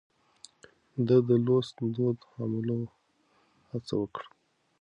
ده 1.07 1.17
د 1.27 1.29
لوست 1.45 1.75
دود 1.95 2.17
عامولو 2.35 2.79
هڅه 3.69 3.93
وکړه. 4.01 4.27